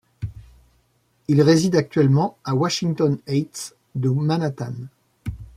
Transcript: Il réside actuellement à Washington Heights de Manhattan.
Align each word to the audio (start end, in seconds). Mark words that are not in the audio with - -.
Il 1.27 1.43
réside 1.43 1.75
actuellement 1.75 2.35
à 2.43 2.55
Washington 2.55 3.19
Heights 3.27 3.75
de 3.93 4.09
Manhattan. 4.09 4.73